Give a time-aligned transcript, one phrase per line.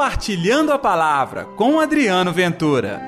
[0.00, 3.02] Compartilhando a Palavra com Adriano Ventura.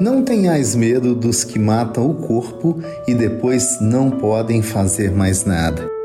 [0.00, 5.95] Não tenhais medo dos que matam o corpo e depois não podem fazer mais nada.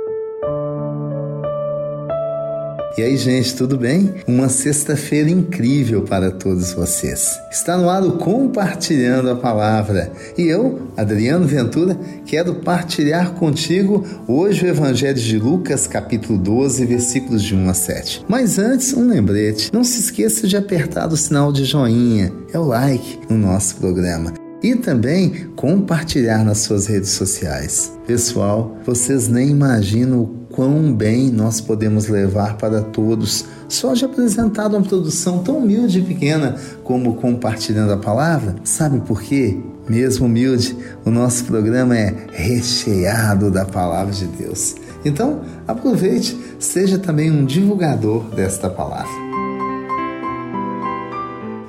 [3.01, 4.13] E aí, gente, tudo bem?
[4.27, 7.35] Uma sexta-feira incrível para todos vocês.
[7.49, 10.11] Está no ar o Compartilhando a Palavra.
[10.37, 17.41] E eu, Adriano Ventura, quero partilhar contigo hoje o Evangelho de Lucas, capítulo 12, versículos
[17.41, 18.25] de 1 a 7.
[18.29, 22.65] Mas antes, um lembrete: não se esqueça de apertar o sinal de joinha, é o
[22.65, 24.31] like no nosso programa
[24.63, 27.93] e também compartilhar nas suas redes sociais.
[28.05, 34.67] Pessoal, vocês nem imaginam o quão bem nós podemos levar para todos só de apresentar
[34.67, 38.55] uma produção tão humilde e pequena como compartilhando a palavra.
[38.63, 39.57] Sabe por quê?
[39.89, 44.75] Mesmo humilde, o nosso programa é recheado da palavra de Deus.
[45.03, 49.09] Então, aproveite, seja também um divulgador desta palavra.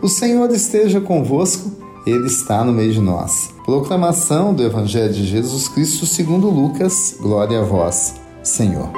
[0.02, 3.50] O Senhor esteja convosco ele está no meio de nós.
[3.64, 7.14] Proclamação do Evangelho de Jesus Cristo segundo Lucas.
[7.20, 8.90] Glória a vós, Senhor.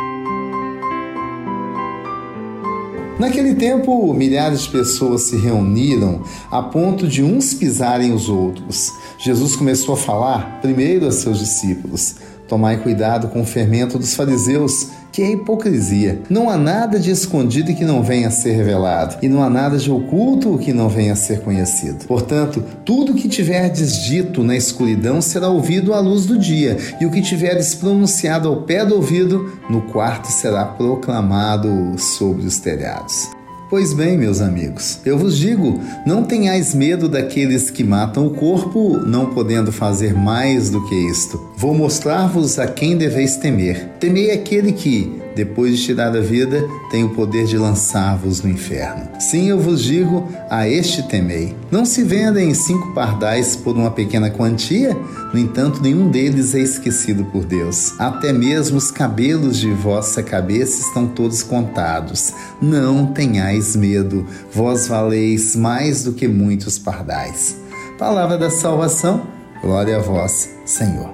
[3.18, 8.90] Naquele tempo, milhares de pessoas se reuniram a ponto de uns pisarem os outros.
[9.18, 12.16] Jesus começou a falar primeiro a seus discípulos:
[12.48, 16.20] Tomai cuidado com o fermento dos fariseus que é hipocrisia.
[16.28, 19.78] Não há nada de escondido que não venha a ser revelado, e não há nada
[19.78, 22.04] de oculto que não venha a ser conhecido.
[22.04, 27.12] Portanto, tudo que tiverdes dito na escuridão será ouvido à luz do dia, e o
[27.12, 33.28] que tiveres pronunciado ao pé do ouvido, no quarto será proclamado sobre os telhados.
[33.70, 38.98] Pois bem, meus amigos, eu vos digo: não tenhais medo daqueles que matam o corpo,
[38.98, 41.40] não podendo fazer mais do que isto.
[41.56, 43.88] Vou mostrar-vos a quem deveis temer.
[44.00, 49.08] Temei aquele que, depois de tirar a vida, tem o poder de lançar-vos no inferno.
[49.20, 51.54] Sim, eu vos digo, a este temei.
[51.70, 54.96] Não se vendem cinco pardais por uma pequena quantia?
[55.32, 57.94] No entanto, nenhum deles é esquecido por Deus.
[58.00, 62.32] Até mesmo os cabelos de vossa cabeça estão todos contados.
[62.60, 67.56] Não tenhais medo, vós valeis mais do que muitos pardais.
[67.96, 69.22] Palavra da salvação,
[69.62, 71.13] glória a vós, Senhor.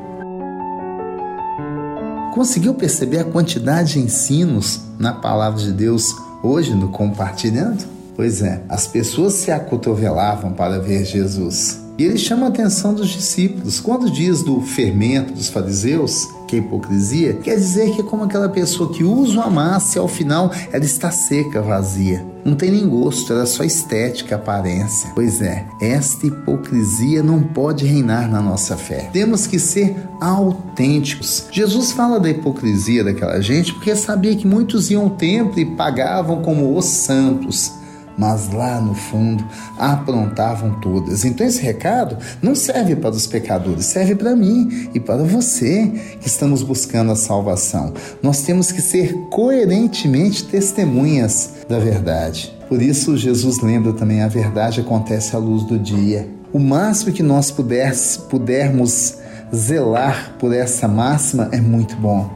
[2.32, 7.84] Conseguiu perceber a quantidade de ensinos na palavra de Deus hoje no compartilhando?
[8.14, 11.89] Pois é, as pessoas se acotovelavam para ver Jesus.
[12.00, 13.78] E ele chama a atenção dos discípulos.
[13.78, 18.48] Quando diz do fermento dos fariseus, que é hipocrisia, quer dizer que é como aquela
[18.48, 22.24] pessoa que usa uma massa e ao final ela está seca, vazia.
[22.42, 25.10] Não tem nem gosto, ela é só estética, aparência.
[25.14, 29.10] Pois é, esta hipocrisia não pode reinar na nossa fé.
[29.12, 31.48] Temos que ser autênticos.
[31.52, 36.40] Jesus fala da hipocrisia daquela gente porque sabia que muitos iam ao templo e pagavam
[36.40, 37.78] como os santos
[38.20, 39.42] mas lá no fundo
[39.78, 41.24] aprontavam todas.
[41.24, 46.28] Então esse recado não serve para os pecadores, serve para mim e para você que
[46.28, 47.94] estamos buscando a salvação.
[48.22, 52.54] Nós temos que ser coerentemente testemunhas da verdade.
[52.68, 56.28] Por isso Jesus lembra também a verdade acontece à luz do dia.
[56.52, 59.16] O máximo que nós pudermos
[59.54, 62.30] zelar por essa máxima é muito bom.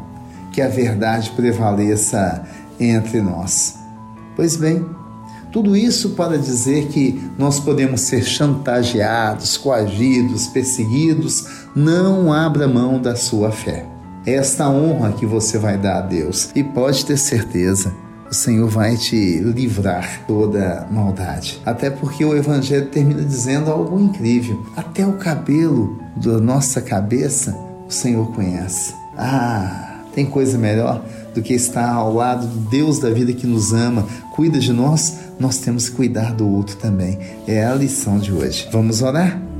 [0.50, 2.42] Que a verdade prevaleça
[2.80, 3.74] entre nós.
[4.34, 4.84] Pois bem,
[5.54, 11.46] tudo isso para dizer que nós podemos ser chantageados, coagidos, perseguidos.
[11.76, 13.86] Não abra mão da sua fé.
[14.26, 16.50] É esta honra que você vai dar a Deus.
[16.56, 17.94] E pode ter certeza,
[18.28, 21.62] o Senhor vai te livrar toda maldade.
[21.64, 27.92] Até porque o Evangelho termina dizendo algo incrível: até o cabelo da nossa cabeça o
[27.92, 28.92] Senhor conhece.
[29.16, 31.04] Ah, tem coisa melhor
[31.34, 35.24] do que estar ao lado do Deus da vida que nos ama, cuida de nós
[35.38, 37.18] nós temos que cuidar do outro também.
[37.46, 38.68] É a lição de hoje.
[38.70, 39.53] Vamos orar?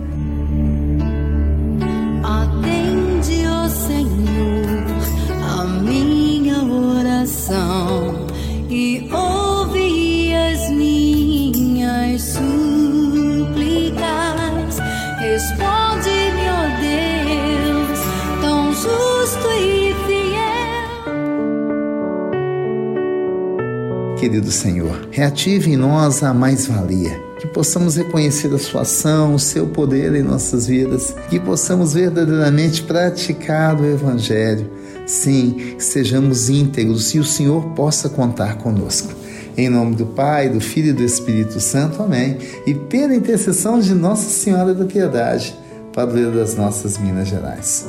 [24.25, 25.07] Querido Senhor.
[25.11, 30.23] Reative em nós a mais-valia, que possamos reconhecer a Sua ação, o Seu poder em
[30.23, 34.71] nossas vidas, que possamos verdadeiramente praticar o Evangelho.
[35.07, 39.13] Sim, sejamos íntegros e o Senhor possa contar conosco.
[39.59, 42.03] Em nome do Pai, do Filho e do Espírito Santo.
[42.03, 42.39] Amém.
[42.67, 45.55] E pela intercessão de Nossa Senhora da Piedade
[45.93, 47.87] padroeiro das nossas Minas Gerais.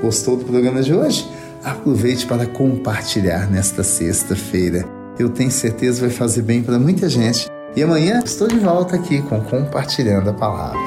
[0.00, 1.28] Gostou do programa de hoje?
[1.64, 4.84] Aproveite para compartilhar nesta sexta-feira.
[5.18, 7.48] Eu tenho certeza vai fazer bem para muita gente.
[7.74, 10.78] E amanhã estou de volta aqui com Compartilhando a Palavra.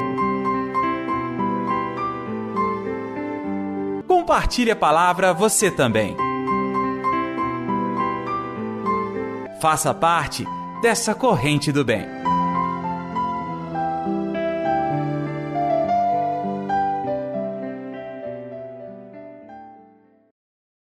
[4.06, 6.16] Compartilhe a palavra você também.
[9.60, 10.44] Faça parte
[10.82, 12.21] dessa corrente do bem.